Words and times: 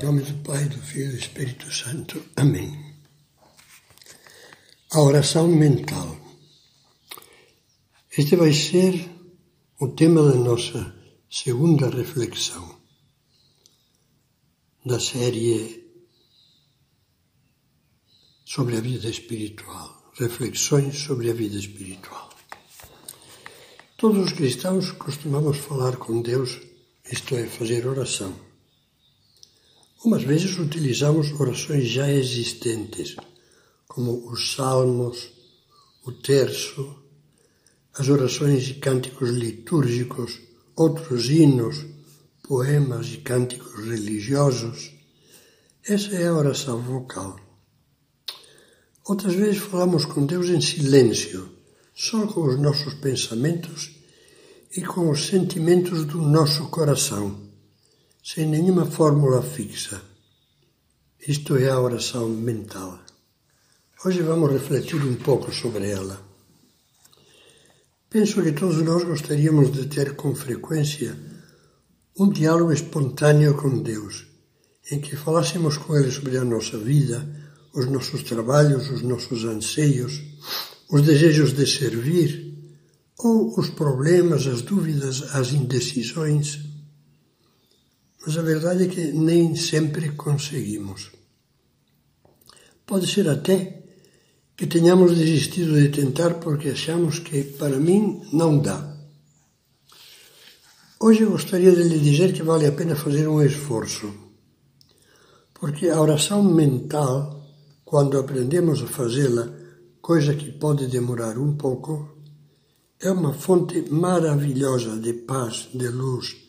Em 0.00 0.04
nome 0.04 0.22
do 0.22 0.44
Pai, 0.44 0.64
do 0.68 0.80
Filho 0.80 1.08
e 1.08 1.10
do 1.10 1.18
Espírito 1.18 1.74
Santo. 1.74 2.24
Amém. 2.36 2.94
A 4.92 5.00
oração 5.00 5.48
mental. 5.48 6.16
Este 8.16 8.36
vai 8.36 8.52
ser 8.52 9.10
o 9.80 9.88
tema 9.88 10.22
da 10.22 10.36
nossa 10.36 10.94
segunda 11.28 11.90
reflexão 11.90 12.78
da 14.86 15.00
série 15.00 15.84
sobre 18.44 18.76
a 18.76 18.80
vida 18.80 19.08
espiritual. 19.08 20.12
Reflexões 20.14 20.96
sobre 20.96 21.28
a 21.28 21.34
vida 21.34 21.56
espiritual. 21.56 22.30
Todos 23.96 24.26
os 24.26 24.32
cristãos 24.32 24.92
costumamos 24.92 25.58
falar 25.58 25.96
com 25.96 26.22
Deus, 26.22 26.60
isto 27.10 27.34
é, 27.34 27.46
fazer 27.46 27.84
oração. 27.84 28.47
Umas 30.04 30.22
vezes 30.22 30.56
utilizamos 30.56 31.32
orações 31.40 31.88
já 31.88 32.08
existentes, 32.08 33.16
como 33.88 34.30
os 34.30 34.54
salmos, 34.54 35.32
o 36.06 36.12
terço, 36.12 37.02
as 37.94 38.08
orações 38.08 38.68
e 38.68 38.74
cânticos 38.74 39.30
litúrgicos, 39.30 40.38
outros 40.76 41.28
hinos, 41.28 41.84
poemas 42.44 43.08
e 43.08 43.16
cânticos 43.16 43.74
religiosos. 43.86 44.92
Essa 45.84 46.14
é 46.14 46.28
a 46.28 46.34
oração 46.34 46.80
vocal. 46.80 47.36
Outras 49.04 49.34
vezes 49.34 49.58
falamos 49.58 50.04
com 50.04 50.24
Deus 50.24 50.48
em 50.48 50.60
silêncio, 50.60 51.50
só 51.92 52.24
com 52.28 52.46
os 52.46 52.56
nossos 52.56 52.94
pensamentos 52.94 53.90
e 54.76 54.80
com 54.80 55.10
os 55.10 55.26
sentimentos 55.26 56.04
do 56.04 56.22
nosso 56.22 56.68
coração 56.68 57.47
sem 58.30 58.46
nenhuma 58.46 58.84
fórmula 58.84 59.42
fixa. 59.42 60.02
Isto 61.26 61.56
é 61.56 61.70
a 61.70 61.80
oração 61.80 62.28
mental. 62.28 62.98
Hoje 64.04 64.20
vamos 64.20 64.52
refletir 64.52 65.02
um 65.02 65.14
pouco 65.14 65.50
sobre 65.50 65.88
ela. 65.88 66.20
Penso 68.10 68.42
que 68.42 68.52
todos 68.52 68.82
nós 68.82 69.02
gostaríamos 69.04 69.72
de 69.72 69.86
ter 69.86 70.14
com 70.14 70.34
frequência 70.34 71.16
um 72.18 72.28
diálogo 72.28 72.70
espontâneo 72.70 73.54
com 73.54 73.82
Deus, 73.82 74.26
em 74.92 75.00
que 75.00 75.16
falássemos 75.16 75.78
com 75.78 75.96
Ele 75.96 76.10
sobre 76.10 76.36
a 76.36 76.44
nossa 76.44 76.76
vida, 76.76 77.26
os 77.72 77.86
nossos 77.86 78.22
trabalhos, 78.24 78.90
os 78.90 79.00
nossos 79.00 79.42
anseios, 79.44 80.20
os 80.90 81.00
desejos 81.00 81.54
de 81.54 81.66
servir, 81.66 82.54
ou 83.18 83.58
os 83.58 83.70
problemas, 83.70 84.46
as 84.46 84.60
dúvidas, 84.60 85.34
as 85.34 85.54
indecisões 85.54 86.67
mas 88.24 88.36
a 88.36 88.42
verdade 88.42 88.84
é 88.84 88.88
que 88.88 89.12
nem 89.12 89.54
sempre 89.54 90.12
conseguimos. 90.12 91.10
Pode 92.86 93.06
ser 93.06 93.28
até 93.28 93.84
que 94.56 94.66
tenhamos 94.66 95.16
desistido 95.16 95.80
de 95.80 95.88
tentar 95.88 96.34
porque 96.34 96.70
achamos 96.70 97.20
que 97.20 97.44
para 97.44 97.78
mim 97.78 98.22
não 98.32 98.58
dá. 98.58 98.96
Hoje 101.00 101.22
eu 101.22 101.30
gostaria 101.30 101.70
de 101.70 101.84
lhe 101.84 102.00
dizer 102.00 102.32
que 102.32 102.42
vale 102.42 102.66
a 102.66 102.72
pena 102.72 102.96
fazer 102.96 103.28
um 103.28 103.40
esforço, 103.40 104.12
porque 105.54 105.88
a 105.88 106.00
oração 106.00 106.42
mental, 106.42 107.46
quando 107.84 108.18
aprendemos 108.18 108.82
a 108.82 108.86
fazê-la, 108.88 109.48
coisa 110.00 110.34
que 110.34 110.50
pode 110.50 110.88
demorar 110.88 111.38
um 111.38 111.56
pouco, 111.56 112.18
é 113.00 113.12
uma 113.12 113.32
fonte 113.32 113.88
maravilhosa 113.92 114.98
de 114.98 115.12
paz, 115.12 115.68
de 115.72 115.88
luz, 115.88 116.47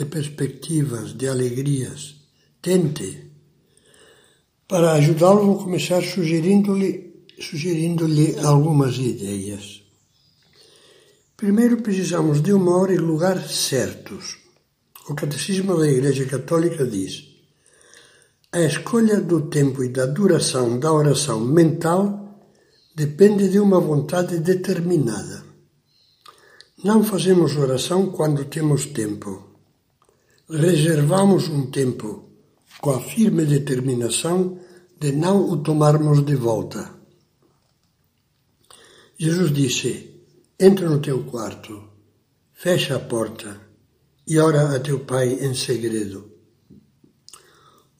de 0.00 0.06
perspectivas, 0.06 1.12
de 1.12 1.28
alegrias. 1.28 2.16
Tente. 2.62 3.30
Para 4.66 4.92
ajudá-lo, 4.92 5.44
vou 5.44 5.58
começar 5.58 6.02
sugerindo-lhe 6.02 7.10
sugerindo-lhe 7.38 8.38
algumas 8.38 8.96
ideias. 8.96 9.82
Primeiro, 11.36 11.82
precisamos 11.82 12.42
de 12.42 12.52
uma 12.52 12.76
hora 12.78 12.94
e 12.94 12.98
lugar 12.98 13.38
certos. 13.46 14.38
O 15.08 15.14
Catecismo 15.14 15.76
da 15.78 15.88
Igreja 15.88 16.24
Católica 16.26 16.86
diz: 16.86 17.24
a 18.52 18.60
escolha 18.60 19.20
do 19.20 19.48
tempo 19.48 19.84
e 19.84 19.88
da 19.88 20.06
duração 20.06 20.78
da 20.78 20.92
oração 20.92 21.40
mental 21.40 22.40
depende 22.94 23.50
de 23.50 23.58
uma 23.58 23.80
vontade 23.80 24.38
determinada. 24.38 25.44
Não 26.84 27.02
fazemos 27.04 27.56
oração 27.56 28.10
quando 28.10 28.44
temos 28.46 28.86
tempo 28.86 29.49
reservamos 30.50 31.48
um 31.48 31.70
tempo 31.70 32.28
com 32.80 32.90
a 32.90 33.00
firme 33.00 33.44
determinação 33.44 34.58
de 34.98 35.12
não 35.12 35.48
o 35.48 35.56
tomarmos 35.58 36.24
de 36.24 36.34
volta. 36.34 36.92
Jesus 39.18 39.52
disse: 39.52 40.24
Entra 40.58 40.88
no 40.88 41.00
teu 41.00 41.22
quarto, 41.24 41.84
fecha 42.52 42.96
a 42.96 43.00
porta 43.00 43.60
e 44.26 44.38
ora 44.38 44.74
a 44.74 44.80
teu 44.80 45.00
pai 45.00 45.34
em 45.40 45.54
segredo. 45.54 46.30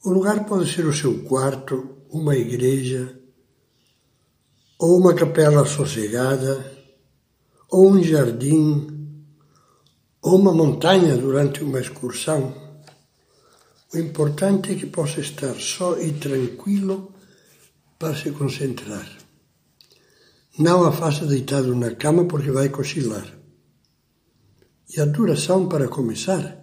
O 0.03 0.09
lugar 0.09 0.45
pode 0.45 0.71
ser 0.71 0.85
o 0.85 0.93
seu 0.93 1.23
quarto, 1.23 1.97
uma 2.09 2.35
igreja, 2.35 3.17
ou 4.79 4.97
uma 4.97 5.13
capela 5.13 5.65
sossegada, 5.65 6.65
ou 7.69 7.91
um 7.91 8.03
jardim, 8.03 8.90
ou 10.21 10.37
uma 10.37 10.53
montanha 10.53 11.17
durante 11.17 11.63
uma 11.63 11.79
excursão. 11.79 12.53
O 13.93 13.97
importante 13.97 14.71
é 14.71 14.75
que 14.75 14.85
possa 14.85 15.19
estar 15.19 15.55
só 15.55 15.99
e 15.99 16.13
tranquilo 16.13 17.13
para 17.97 18.15
se 18.15 18.31
concentrar. 18.31 19.07
Não 20.57 20.83
a 20.83 20.91
faça 20.91 21.25
deitado 21.25 21.75
na 21.75 21.95
cama 21.95 22.25
porque 22.25 22.51
vai 22.51 22.69
cochilar. 22.69 23.25
E 24.95 24.99
a 24.99 25.05
duração 25.05 25.67
para 25.67 25.87
começar 25.87 26.61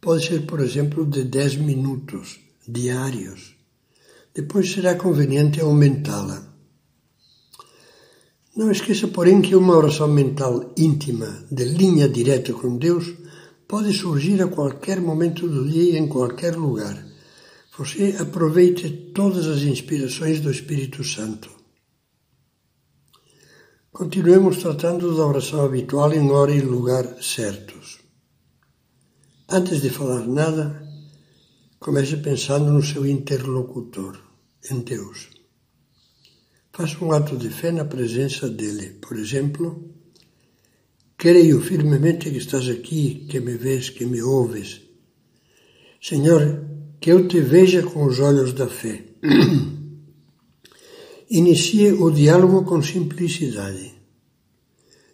pode 0.00 0.26
ser, 0.26 0.46
por 0.46 0.60
exemplo, 0.60 1.06
de 1.06 1.24
10 1.24 1.56
minutos 1.56 2.40
diários. 2.66 3.56
Depois 4.34 4.70
será 4.70 4.94
conveniente 4.94 5.60
aumentá-la. 5.60 6.49
Não 8.60 8.70
esqueça, 8.70 9.08
porém, 9.08 9.40
que 9.40 9.56
uma 9.56 9.74
oração 9.74 10.06
mental 10.06 10.74
íntima, 10.76 11.46
de 11.50 11.64
linha 11.64 12.06
direta 12.06 12.52
com 12.52 12.76
Deus, 12.76 13.06
pode 13.66 13.90
surgir 13.94 14.42
a 14.42 14.48
qualquer 14.48 15.00
momento 15.00 15.48
do 15.48 15.66
dia 15.66 15.94
e 15.94 15.96
em 15.96 16.06
qualquer 16.06 16.54
lugar. 16.54 17.02
Você 17.78 18.16
aproveite 18.20 19.12
todas 19.14 19.46
as 19.46 19.62
inspirações 19.62 20.42
do 20.42 20.50
Espírito 20.50 21.02
Santo. 21.02 21.48
Continuemos 23.90 24.58
tratando 24.58 25.16
da 25.16 25.24
oração 25.24 25.64
habitual 25.64 26.12
em 26.12 26.30
hora 26.30 26.52
e 26.54 26.60
lugar 26.60 27.16
certos. 27.22 28.00
Antes 29.48 29.80
de 29.80 29.88
falar 29.88 30.26
nada, 30.26 30.86
comece 31.78 32.18
pensando 32.18 32.70
no 32.70 32.82
seu 32.82 33.06
interlocutor, 33.06 34.22
em 34.70 34.80
Deus. 34.80 35.39
Faça 36.80 37.04
um 37.04 37.12
ato 37.12 37.36
de 37.36 37.50
fé 37.50 37.70
na 37.70 37.84
presença 37.84 38.48
dele. 38.48 38.96
Por 39.02 39.18
exemplo, 39.18 39.92
creio 41.18 41.60
firmemente 41.60 42.30
que 42.30 42.38
estás 42.38 42.70
aqui, 42.70 43.26
que 43.28 43.38
me 43.38 43.54
vês, 43.54 43.90
que 43.90 44.06
me 44.06 44.22
ouves. 44.22 44.80
Senhor, 46.00 46.64
que 46.98 47.12
eu 47.12 47.28
te 47.28 47.38
veja 47.38 47.82
com 47.82 48.06
os 48.06 48.18
olhos 48.18 48.54
da 48.54 48.66
fé. 48.66 49.04
Inicie 51.28 51.92
o 51.92 52.10
diálogo 52.10 52.64
com 52.64 52.80
simplicidade. 52.80 53.92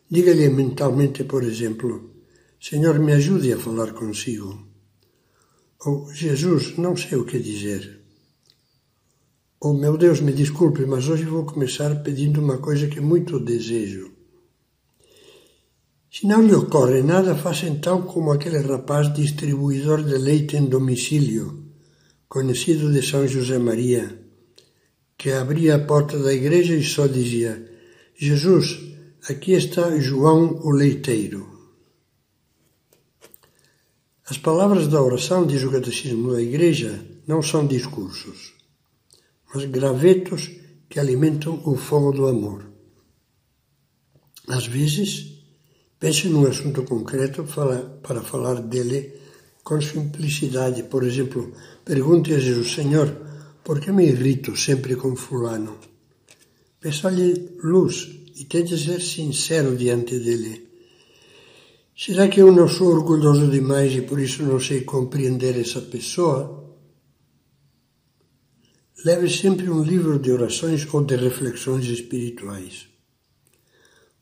Diga-lhe 0.08 0.48
mentalmente, 0.48 1.24
por 1.24 1.42
exemplo, 1.42 2.12
Senhor, 2.60 2.96
me 3.00 3.12
ajude 3.12 3.52
a 3.52 3.58
falar 3.58 3.92
consigo. 3.92 4.68
Ou 5.84 6.14
Jesus, 6.14 6.78
não 6.78 6.96
sei 6.96 7.18
o 7.18 7.24
que 7.24 7.40
dizer. 7.40 8.05
Oh 9.68 9.74
meu 9.74 9.96
Deus, 9.98 10.20
me 10.20 10.32
desculpe, 10.32 10.86
mas 10.86 11.08
hoje 11.08 11.24
vou 11.24 11.44
começar 11.44 11.92
pedindo 12.04 12.40
uma 12.40 12.58
coisa 12.58 12.86
que 12.86 13.00
muito 13.00 13.40
desejo. 13.40 14.12
Se 16.08 16.24
não 16.24 16.40
lhe 16.46 16.54
ocorre 16.54 17.02
nada, 17.02 17.34
faça 17.34 17.66
então 17.66 18.02
como 18.02 18.30
aquele 18.30 18.58
rapaz 18.58 19.12
distribuidor 19.12 20.04
de 20.04 20.16
leite 20.18 20.56
em 20.56 20.66
domicílio, 20.66 21.64
conhecido 22.28 22.92
de 22.92 23.02
São 23.02 23.26
José 23.26 23.58
Maria, 23.58 24.16
que 25.18 25.32
abria 25.32 25.74
a 25.74 25.84
porta 25.84 26.16
da 26.16 26.32
igreja 26.32 26.76
e 26.76 26.84
só 26.84 27.08
dizia: 27.08 27.68
Jesus, 28.14 28.78
aqui 29.28 29.50
está 29.50 29.98
João 29.98 30.60
o 30.62 30.70
leiteiro. 30.70 31.44
As 34.30 34.38
palavras 34.38 34.86
da 34.86 35.02
oração, 35.02 35.44
diz 35.44 35.64
o 35.64 35.72
Catecismo 35.72 36.32
da 36.32 36.40
Igreja, 36.40 37.04
não 37.26 37.42
são 37.42 37.66
discursos 37.66 38.55
mas 39.52 39.64
gravetos 39.66 40.50
que 40.88 41.00
alimentam 41.00 41.60
o 41.64 41.76
fogo 41.76 42.12
do 42.12 42.26
amor. 42.26 42.70
Às 44.48 44.66
vezes, 44.66 45.42
pense 45.98 46.28
num 46.28 46.46
assunto 46.46 46.84
concreto 46.84 47.44
para 48.02 48.22
falar 48.22 48.60
dele 48.62 49.14
com 49.64 49.80
simplicidade. 49.80 50.84
Por 50.84 51.02
exemplo, 51.02 51.52
pergunte 51.84 52.32
a 52.32 52.38
Jesus, 52.38 52.72
Senhor, 52.72 53.08
por 53.64 53.80
que 53.80 53.90
me 53.90 54.06
irrito 54.06 54.56
sempre 54.56 54.94
com 54.94 55.16
fulano? 55.16 55.78
Peça-lhe 56.80 57.58
luz 57.64 58.08
e 58.36 58.44
tente 58.44 58.78
ser 58.78 59.00
sincero 59.00 59.76
diante 59.76 60.18
dele. 60.20 60.68
Será 61.96 62.28
que 62.28 62.40
eu 62.40 62.52
não 62.52 62.68
sou 62.68 62.88
orgulhoso 62.88 63.50
demais 63.50 63.92
e 63.94 64.02
por 64.02 64.20
isso 64.20 64.42
não 64.44 64.60
sei 64.60 64.82
compreender 64.82 65.58
essa 65.58 65.80
pessoa? 65.80 66.65
Leve 69.04 69.28
sempre 69.28 69.68
um 69.68 69.82
livro 69.82 70.18
de 70.18 70.32
orações 70.32 70.86
ou 70.92 71.04
de 71.04 71.16
reflexões 71.16 71.84
espirituais. 71.86 72.88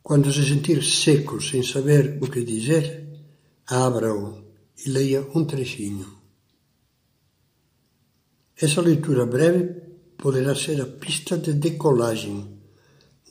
Quando 0.02 0.32
se 0.32 0.44
sentir 0.44 0.82
seco 0.82 1.40
sem 1.40 1.62
saber 1.62 2.18
o 2.20 2.30
que 2.30 2.44
dizer, 2.44 3.06
abra-o 3.66 4.44
e 4.84 4.90
leia 4.90 5.26
um 5.34 5.44
trechinho. 5.44 6.06
Essa 8.60 8.80
leitura 8.80 9.24
breve 9.24 9.80
poderá 10.18 10.54
ser 10.54 10.80
a 10.80 10.86
pista 10.86 11.38
de 11.38 11.52
decolagem 11.52 12.58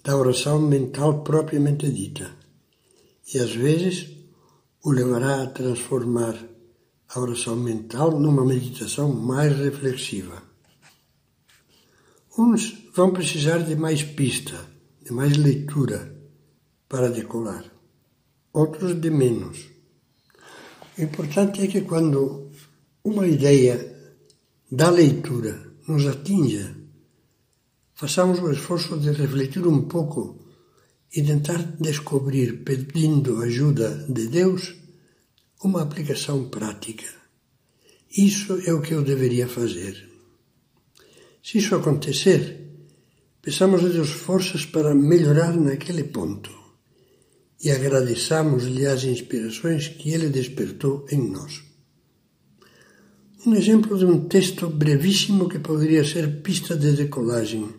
da 0.04 0.18
oração 0.18 0.60
mental 0.62 1.24
propriamente 1.24 1.90
dita 1.90 2.44
e 3.34 3.40
às 3.40 3.54
vezes 3.54 4.10
o 4.84 4.92
levará 4.92 5.44
a 5.44 5.48
transformar 5.48 6.38
a 7.10 7.20
oração 7.20 7.56
mental 7.56 8.20
numa 8.20 8.46
meditação 8.46 9.14
mais 9.14 9.58
reflexiva. 9.58 10.53
Uns 12.36 12.90
vão 12.96 13.14
precisar 13.14 13.60
de 13.60 13.76
mais 13.76 14.02
pista, 14.02 14.60
de 15.04 15.14
mais 15.14 15.38
leitura 15.38 16.20
para 16.90 17.12
decolar, 17.12 17.64
outros 18.52 19.00
de 19.00 19.12
menos. 19.12 19.70
O 20.98 21.04
importante 21.04 21.62
é 21.62 21.68
que 21.68 21.82
quando 21.82 22.50
uma 23.04 23.28
ideia 23.28 23.78
da 24.72 24.90
leitura 24.90 25.76
nos 25.88 26.08
atinja, 26.08 26.76
façamos 27.94 28.40
o 28.40 28.50
esforço 28.50 28.98
de 28.98 29.12
refletir 29.12 29.68
um 29.68 29.84
pouco 29.84 30.44
e 31.16 31.22
tentar 31.22 31.62
descobrir, 31.80 32.64
pedindo 32.64 33.44
ajuda 33.44 34.08
de 34.10 34.28
Deus, 34.28 34.76
uma 35.64 35.84
aplicação 35.84 36.50
prática. 36.50 37.06
Isso 38.18 38.60
é 38.66 38.74
o 38.74 38.82
que 38.82 38.96
eu 38.96 39.04
deveria 39.04 39.48
fazer. 39.48 40.13
Se 41.44 41.58
isso 41.58 41.76
acontecer, 41.76 42.42
peçamos 43.42 43.84
a 43.84 43.90
Deus 43.90 44.12
forças 44.12 44.66
para 44.66 44.96
melhorar 44.96 45.54
naquele 45.58 46.06
ponto 46.06 46.50
e 47.62 47.70
agradeçamos-lhe 47.70 48.86
as 48.86 49.04
inspirações 49.04 49.90
que 49.90 50.12
ele 50.14 50.30
despertou 50.30 51.06
em 51.12 51.30
nós. 51.30 51.62
Um 53.46 53.54
exemplo 53.56 53.98
de 53.98 54.06
um 54.06 54.26
texto 54.26 54.70
brevíssimo 54.70 55.50
que 55.50 55.60
poderia 55.60 56.06
ser 56.06 56.42
pista 56.42 56.78
de 56.78 56.94
decolagem 56.94 57.70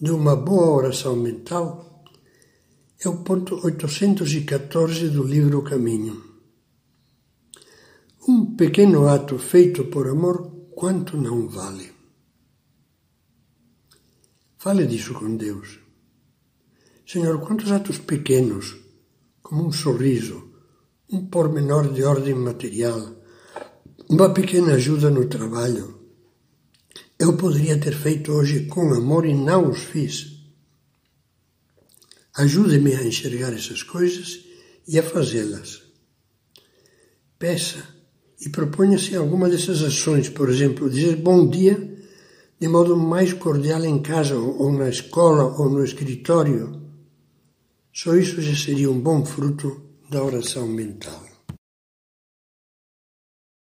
de 0.00 0.12
uma 0.12 0.36
boa 0.36 0.70
oração 0.70 1.16
mental 1.16 2.04
é 3.04 3.08
o 3.08 3.24
ponto 3.24 3.56
814 3.64 5.08
do 5.08 5.24
livro 5.24 5.62
Caminho. 5.62 6.22
Um 8.28 8.54
pequeno 8.54 9.08
ato 9.08 9.36
feito 9.36 9.86
por 9.86 10.06
amor, 10.06 10.48
quanto 10.76 11.16
não 11.16 11.48
vale? 11.48 11.89
Fale 14.60 14.86
disso 14.86 15.14
com 15.14 15.38
Deus. 15.38 15.78
Senhor, 17.06 17.40
quantos 17.40 17.72
atos 17.72 17.96
pequenos 17.96 18.76
como 19.42 19.66
um 19.66 19.72
sorriso, 19.72 20.52
um 21.10 21.24
pormenor 21.24 21.90
de 21.90 22.02
ordem 22.02 22.34
material, 22.34 23.16
uma 24.10 24.34
pequena 24.34 24.74
ajuda 24.74 25.08
no 25.08 25.26
trabalho. 25.28 25.98
Eu 27.18 27.38
poderia 27.38 27.80
ter 27.80 27.94
feito 27.96 28.32
hoje 28.32 28.66
com 28.66 28.92
amor 28.92 29.24
e 29.24 29.32
não 29.32 29.70
os 29.70 29.78
fiz. 29.78 30.26
Ajude-me 32.36 32.94
a 32.96 33.02
enxergar 33.02 33.54
essas 33.54 33.82
coisas 33.82 34.44
e 34.86 34.98
a 34.98 35.02
fazê-las. 35.02 35.82
Peça 37.38 37.82
e 38.38 38.50
proponha-se 38.50 39.16
alguma 39.16 39.48
dessas 39.48 39.82
ações, 39.82 40.28
por 40.28 40.50
exemplo, 40.50 40.90
dizer 40.90 41.16
bom 41.16 41.48
dia 41.48 41.90
de 42.60 42.68
modo 42.68 42.96
mais 42.96 43.32
cordial 43.32 43.84
em 43.84 44.00
casa 44.02 44.36
ou 44.36 44.70
na 44.70 44.88
escola 44.88 45.44
ou 45.58 45.70
no 45.70 45.82
escritório 45.82 46.80
só 47.92 48.14
isso 48.14 48.40
já 48.40 48.54
seria 48.54 48.90
um 48.90 49.00
bom 49.00 49.24
fruto 49.24 49.82
da 50.08 50.22
oração 50.22 50.66
mental. 50.66 51.29